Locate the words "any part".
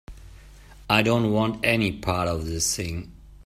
1.63-2.27